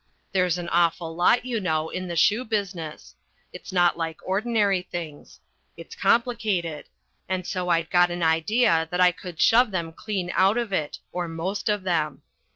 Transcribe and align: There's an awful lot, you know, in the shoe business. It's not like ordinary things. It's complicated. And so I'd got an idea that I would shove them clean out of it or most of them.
There's 0.31 0.57
an 0.57 0.67
awful 0.69 1.15
lot, 1.15 1.45
you 1.45 1.59
know, 1.59 1.89
in 1.89 2.07
the 2.07 2.15
shoe 2.15 2.43
business. 2.43 3.13
It's 3.53 3.71
not 3.71 3.99
like 3.99 4.17
ordinary 4.27 4.81
things. 4.81 5.39
It's 5.77 5.95
complicated. 5.95 6.85
And 7.29 7.45
so 7.45 7.69
I'd 7.69 7.91
got 7.91 8.09
an 8.09 8.23
idea 8.23 8.87
that 8.89 8.99
I 8.99 9.13
would 9.23 9.39
shove 9.39 9.69
them 9.69 9.93
clean 9.93 10.31
out 10.33 10.57
of 10.57 10.73
it 10.73 10.97
or 11.11 11.27
most 11.27 11.69
of 11.69 11.83
them. 11.83 12.23